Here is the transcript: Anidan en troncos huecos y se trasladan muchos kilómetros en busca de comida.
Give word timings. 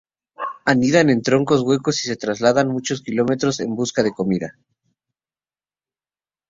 Anidan 0.71 1.11
en 1.13 1.21
troncos 1.27 1.61
huecos 1.61 2.03
y 2.03 2.07
se 2.07 2.15
trasladan 2.15 2.69
muchos 2.73 3.03
kilómetros 3.03 3.59
en 3.59 3.75
busca 3.75 4.01
de 4.01 4.11
comida. 4.19 4.57